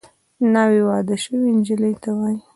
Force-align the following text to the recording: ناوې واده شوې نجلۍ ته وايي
ناوې 0.53 0.81
واده 0.89 1.15
شوې 1.23 1.49
نجلۍ 1.57 1.93
ته 2.03 2.09
وايي 2.17 2.39